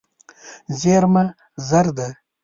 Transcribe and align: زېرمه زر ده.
زېرمه 0.79 1.23
زر 1.67 1.87
ده. 1.97 2.07